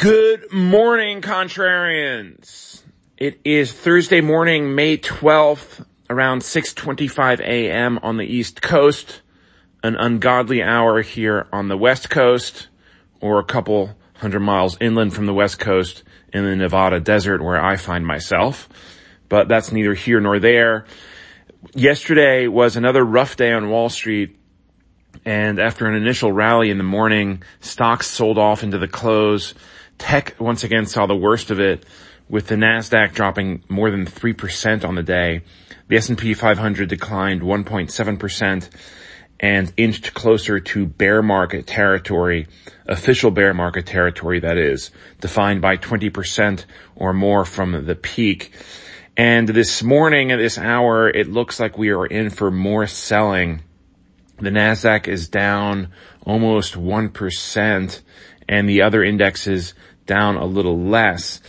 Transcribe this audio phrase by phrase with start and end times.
[0.00, 2.82] Good morning, contrarians.
[3.18, 7.98] It is Thursday morning, May 12th, around 6.25 a.m.
[8.02, 9.20] on the East Coast,
[9.82, 12.68] an ungodly hour here on the West Coast,
[13.20, 17.62] or a couple hundred miles inland from the West Coast in the Nevada desert where
[17.62, 18.70] I find myself.
[19.28, 20.86] But that's neither here nor there.
[21.74, 24.40] Yesterday was another rough day on Wall Street
[25.24, 29.54] and after an initial rally in the morning, stocks sold off into the close.
[30.00, 31.84] Tech once again saw the worst of it
[32.26, 35.42] with the Nasdaq dropping more than 3% on the day.
[35.88, 38.70] The S&P 500 declined 1.7%
[39.40, 42.46] and inched closer to bear market territory,
[42.86, 46.64] official bear market territory that is, defined by 20%
[46.96, 48.54] or more from the peak.
[49.18, 53.62] And this morning at this hour, it looks like we are in for more selling
[54.40, 55.92] the NASDAQ is down
[56.24, 58.00] almost 1%
[58.50, 59.72] and the other indexes
[60.06, 61.40] down a little less.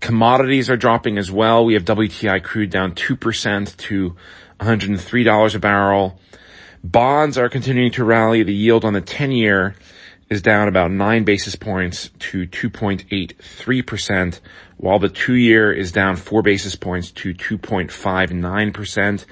[0.00, 1.66] Commodities are dropping as well.
[1.66, 4.16] We have WTI crude down 2% to
[4.58, 6.18] $103 a barrel.
[6.82, 8.42] Bonds are continuing to rally.
[8.42, 9.74] The yield on the 10 year
[10.30, 14.40] is down about 9 basis points to 2.83%,
[14.78, 19.26] while the 2 year is down 4 basis points to 2.59%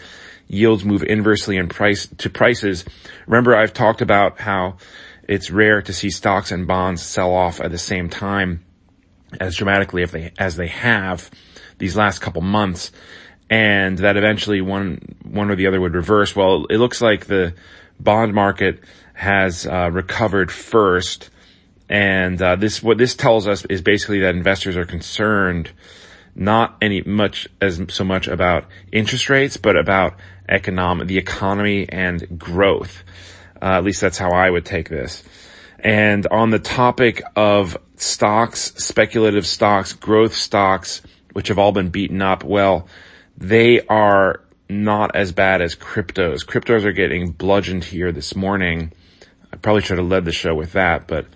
[0.46, 2.84] yields move inversely in price to prices.
[3.26, 4.76] Remember, I've talked about how
[5.28, 8.64] it's rare to see stocks and bonds sell off at the same time
[9.40, 11.30] as dramatically they, as they have
[11.78, 12.92] these last couple months
[13.50, 16.34] and that eventually one, one or the other would reverse.
[16.34, 17.54] Well, it looks like the
[18.00, 18.80] bond market
[19.12, 21.30] has uh, recovered first.
[21.88, 25.70] And uh, this, what this tells us is basically that investors are concerned
[26.34, 32.38] not any much as so much about interest rates, but about economic, the economy and
[32.38, 33.04] growth.
[33.64, 35.22] Uh, at least that's how I would take this.
[35.78, 41.00] And on the topic of stocks, speculative stocks, growth stocks,
[41.32, 42.88] which have all been beaten up, well,
[43.38, 46.44] they are not as bad as cryptos.
[46.44, 48.92] Cryptos are getting bludgeoned here this morning.
[49.50, 51.26] I probably should have led the show with that, but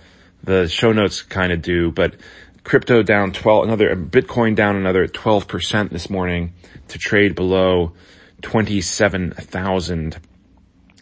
[0.45, 2.17] the show notes kind of do, but
[2.63, 6.53] crypto down 12, another, Bitcoin down another 12% this morning
[6.89, 7.95] to trade below
[8.43, 10.28] 27,000.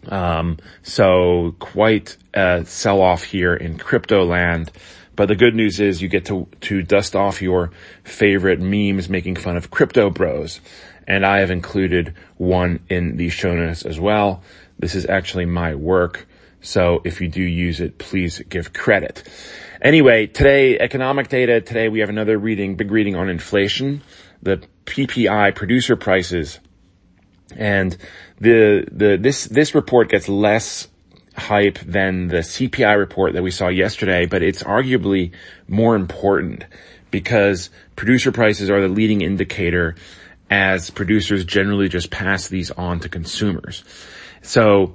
[0.08, 4.70] Um, so quite a sell off here in crypto land.
[5.16, 7.70] But the good news is you get to, to dust off your
[8.04, 10.60] favorite memes making fun of crypto bros.
[11.08, 14.42] And I have included one in the show notes as well.
[14.78, 16.26] This is actually my work.
[16.60, 19.22] So if you do use it, please give credit.
[19.80, 21.60] Anyway, today, economic data.
[21.60, 24.02] Today we have another reading, big reading on inflation,
[24.42, 26.58] the PPI producer prices.
[27.54, 27.96] And
[28.40, 30.88] the, the, this, this report gets less
[31.36, 35.32] hype than the CPI report that we saw yesterday, but it's arguably
[35.68, 36.64] more important
[37.10, 39.94] because producer prices are the leading indicator
[40.50, 43.84] as producers generally just pass these on to consumers.
[44.42, 44.94] So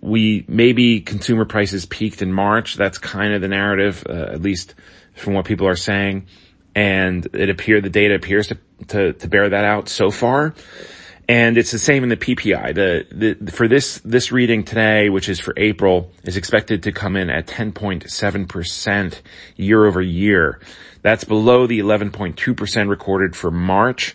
[0.00, 2.76] we maybe consumer prices peaked in March.
[2.76, 4.74] That's kind of the narrative, uh, at least
[5.14, 6.26] from what people are saying.
[6.74, 8.58] And it appeared the data appears to,
[8.88, 10.54] to, to bear that out so far.
[11.28, 12.74] And it's the same in the PPI.
[12.74, 17.16] The, the, for this, this reading today, which is for April, is expected to come
[17.16, 19.20] in at 10.7%
[19.56, 20.60] year over year.
[21.00, 24.14] That's below the 11.2% recorded for March.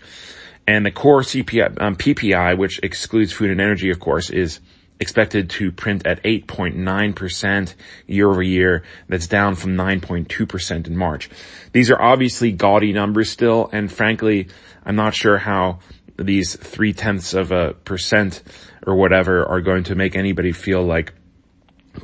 [0.68, 4.60] And the core CPI, um, PPI, which excludes food and energy, of course, is
[5.00, 7.74] expected to print at 8.9%
[8.06, 8.84] year over year.
[9.08, 11.30] That's down from 9.2% in March.
[11.72, 14.50] These are obviously gaudy numbers still, and frankly,
[14.86, 15.80] I'm not sure how
[16.26, 18.44] these three tenths of a percent
[18.86, 21.14] or whatever are going to make anybody feel like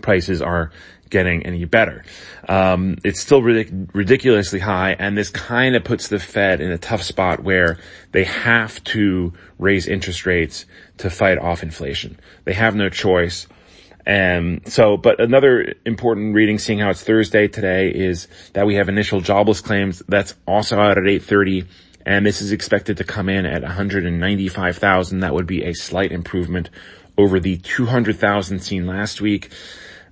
[0.02, 0.72] prices are
[1.10, 2.04] getting any better.
[2.50, 6.78] Um, it's still ridic- ridiculously high, and this kind of puts the Fed in a
[6.78, 7.78] tough spot where
[8.12, 10.66] they have to raise interest rates
[10.98, 12.20] to fight off inflation.
[12.44, 13.48] They have no choice.
[14.06, 18.88] And so, but another important reading, seeing how it's Thursday today, is that we have
[18.88, 20.04] initial jobless claims.
[20.08, 21.66] That's also out at 8:30,
[22.06, 25.20] and this is expected to come in at 195,000.
[25.20, 26.70] That would be a slight improvement
[27.18, 29.52] over the 200,000 seen last week.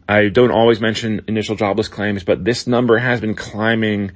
[0.08, 4.12] I don't always mention initial jobless claims, but this number has been climbing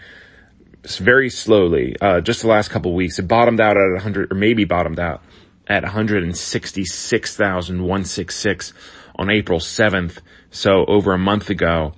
[0.97, 3.19] very slowly, uh, just the last couple of weeks.
[3.19, 5.21] It bottomed out at 100, or maybe bottomed out
[5.67, 8.73] at 166,166
[9.15, 10.19] on April 7th.
[10.49, 11.93] So over a month ago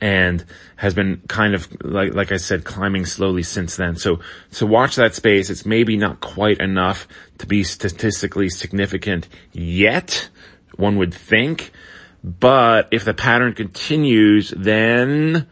[0.00, 0.44] and
[0.76, 3.96] has been kind of like like I said climbing slowly since then.
[3.96, 4.20] So
[4.50, 5.50] so watch that space.
[5.50, 7.06] It's maybe not quite enough
[7.38, 10.28] to be statistically significant yet,
[10.76, 11.70] one would think,
[12.22, 15.46] but if the pattern continues, then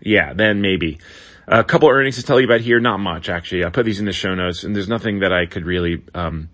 [0.00, 0.98] yeah, then maybe.
[1.46, 3.64] A couple earnings to tell you about here, not much actually.
[3.64, 6.48] I put these in the show notes and there's nothing that I could really, um,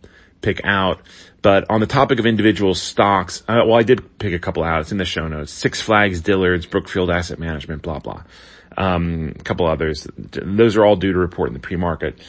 [0.46, 1.00] pick out.
[1.42, 4.80] But on the topic of individual stocks, uh, well, I did pick a couple out.
[4.80, 5.52] It's in the show notes.
[5.52, 8.22] Six Flags, Dillard's, Brookfield Asset Management, blah, blah.
[8.76, 10.06] Um, a couple others.
[10.16, 12.20] Those are all due to report in the pre-market.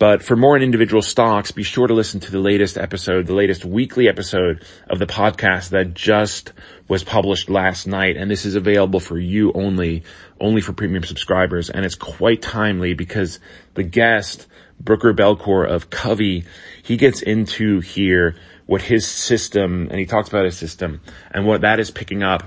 [0.00, 3.34] But for more on individual stocks, be sure to listen to the latest episode, the
[3.34, 6.54] latest weekly episode of the podcast that just
[6.88, 8.16] was published last night.
[8.16, 10.04] And this is available for you only,
[10.40, 11.68] only for premium subscribers.
[11.68, 13.40] And it's quite timely because
[13.74, 14.46] the guest,
[14.80, 16.46] Brooker Belcour of Covey,
[16.82, 21.60] he gets into here what his system, and he talks about his system and what
[21.60, 22.44] that is picking up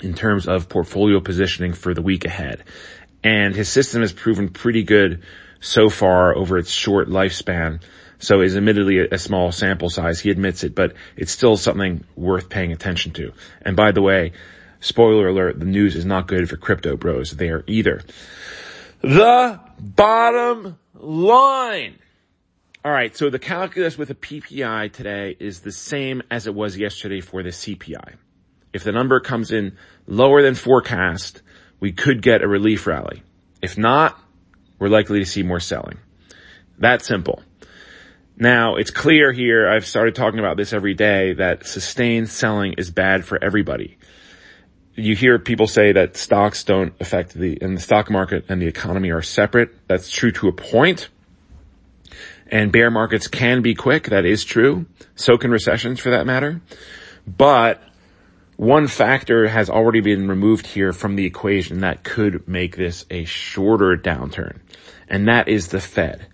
[0.00, 2.62] in terms of portfolio positioning for the week ahead.
[3.22, 5.22] And his system has proven pretty good
[5.60, 7.82] so far over its short lifespan.
[8.20, 10.20] So is admittedly a, small sample size.
[10.20, 13.32] He admits it, but it's still something worth paying attention to.
[13.62, 14.32] And by the way,
[14.80, 18.02] spoiler alert, the news is not good for crypto bros there either.
[19.02, 21.98] The bottom line.
[22.84, 23.16] All right.
[23.16, 27.42] So the calculus with a PPI today is the same as it was yesterday for
[27.42, 28.14] the CPI.
[28.72, 29.76] If the number comes in
[30.06, 31.42] lower than forecast,
[31.80, 33.22] we could get a relief rally.
[33.62, 34.18] If not,
[34.78, 35.98] we're likely to see more selling.
[36.78, 37.42] That simple.
[38.36, 42.90] Now, it's clear here, I've started talking about this every day, that sustained selling is
[42.90, 43.98] bad for everybody.
[44.94, 48.66] You hear people say that stocks don't affect the, and the stock market and the
[48.66, 49.74] economy are separate.
[49.88, 51.08] That's true to a point.
[52.50, 54.04] And bear markets can be quick.
[54.04, 54.86] That is true.
[55.16, 56.60] So can recessions for that matter.
[57.26, 57.82] But
[58.58, 63.24] one factor has already been removed here from the equation that could make this a
[63.24, 64.58] shorter downturn.
[65.08, 66.26] And that is the Fed.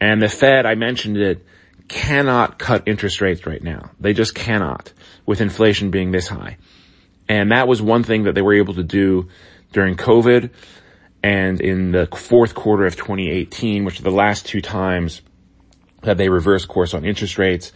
[0.00, 1.46] And the Fed, I mentioned it,
[1.86, 3.92] cannot cut interest rates right now.
[4.00, 4.92] They just cannot
[5.26, 6.56] with inflation being this high.
[7.28, 9.28] And that was one thing that they were able to do
[9.72, 10.50] during COVID
[11.22, 15.22] and in the fourth quarter of 2018, which are the last two times
[16.02, 17.72] that they reversed course on interest rates.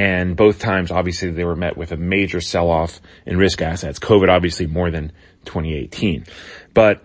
[0.00, 3.98] And both times, obviously, they were met with a major sell-off in risk assets.
[3.98, 5.12] COVID, obviously, more than
[5.44, 6.24] 2018.
[6.72, 7.02] But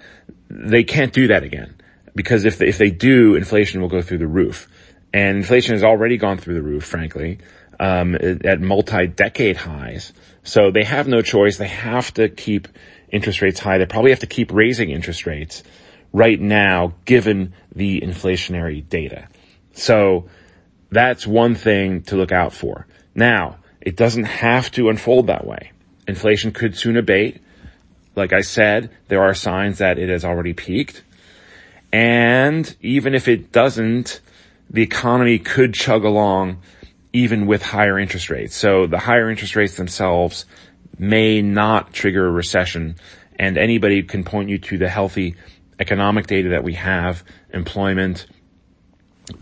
[0.49, 1.75] they can't do that again.
[2.15, 4.69] Because if, if they do, inflation will go through the roof.
[5.13, 7.39] And inflation has already gone through the roof, frankly,
[7.81, 10.13] um, at multi-decade highs.
[10.43, 11.57] So they have no choice.
[11.57, 12.69] They have to keep
[13.09, 13.77] interest rates high.
[13.77, 15.63] They probably have to keep raising interest rates
[16.13, 19.27] right now, given the inflationary data.
[19.73, 20.29] So
[20.95, 22.87] that's one thing to look out for.
[23.13, 25.71] Now, it doesn't have to unfold that way.
[26.07, 27.41] Inflation could soon abate.
[28.15, 31.03] Like I said, there are signs that it has already peaked.
[31.91, 34.21] And even if it doesn't,
[34.69, 36.61] the economy could chug along
[37.13, 38.55] even with higher interest rates.
[38.55, 40.45] So the higher interest rates themselves
[40.97, 42.95] may not trigger a recession
[43.37, 45.35] and anybody can point you to the healthy
[45.79, 48.27] economic data that we have, employment,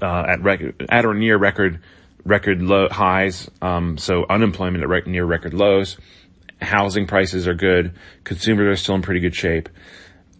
[0.02, 1.82] uh, at record, at or near record,
[2.24, 3.50] record low highs.
[3.62, 5.98] Um, so unemployment at re- near record lows.
[6.62, 7.94] Housing prices are good.
[8.24, 9.70] Consumers are still in pretty good shape.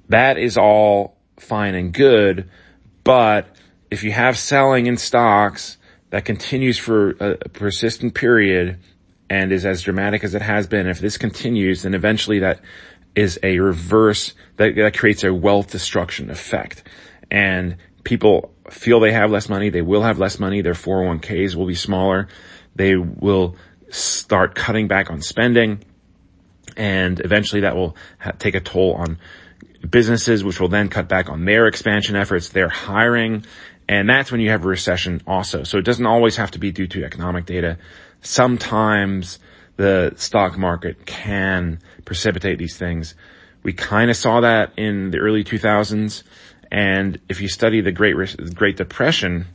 [0.10, 2.50] That is all fine and good.
[3.04, 3.56] But
[3.92, 5.78] if you have selling in stocks
[6.10, 8.80] that continues for a persistent period
[9.30, 12.62] and is as dramatic as it has been, if this continues, then eventually that
[13.16, 16.84] is a reverse that, that creates a wealth destruction effect.
[17.30, 19.70] And people feel they have less money.
[19.70, 20.62] They will have less money.
[20.62, 22.28] Their 401ks will be smaller.
[22.76, 23.56] They will
[23.90, 25.84] start cutting back on spending
[26.78, 29.18] and eventually that will ha- take a toll on
[29.88, 33.46] businesses, which will then cut back on their expansion efforts, their hiring.
[33.88, 35.64] And that's when you have a recession also.
[35.64, 37.78] So it doesn't always have to be due to economic data.
[38.22, 39.40] Sometimes
[39.76, 43.16] the stock market can precipitate these things.
[43.64, 46.24] We kind of saw that in the early 2000s.
[46.74, 48.16] And if you study the Great
[48.56, 49.46] Great Depression,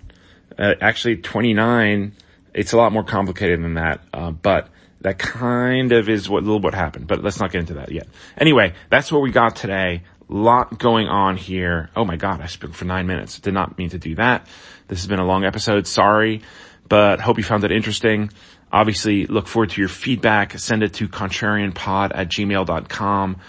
[0.57, 2.13] uh, actually 29,
[2.55, 4.01] it's a lot more complicated than that.
[4.15, 4.69] Uh, but
[5.01, 7.09] that kind of is what little what happened.
[7.09, 8.07] But let's not get into that yet.
[8.39, 10.05] Anyway, that's what we got today.
[10.29, 11.91] Lot going on here.
[11.97, 13.41] Oh my God, I spoke for nine minutes.
[13.41, 14.47] Did not mean to do that.
[14.87, 15.89] This has been a long episode.
[15.89, 16.43] Sorry,
[16.89, 18.31] but hope you found it interesting.
[18.71, 20.57] Obviously, look forward to your feedback.
[20.57, 23.41] Send it to contrarianpod at gmail.com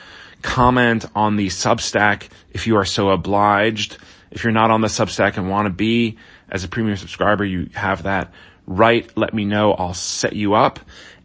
[0.41, 3.97] comment on the Substack if you are so obliged.
[4.31, 6.17] If you're not on the Substack and want to be
[6.49, 8.31] as a premium subscriber, you have that
[8.65, 9.09] right.
[9.17, 9.73] Let me know.
[9.73, 10.79] I'll set you up.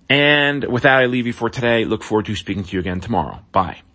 [0.09, 1.85] And with that, I leave you for today.
[1.85, 3.41] Look forward to speaking to you again tomorrow.
[3.53, 3.85] Bye.